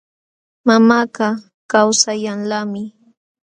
Mamakaq 0.67 1.35
kawsayanlaqmi. 1.71 2.83